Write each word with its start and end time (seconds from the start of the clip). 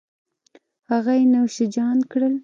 هغه 0.89 1.13
یې 1.19 1.25
نوش 1.33 1.55
جان 1.75 1.97
کړل 2.11 2.33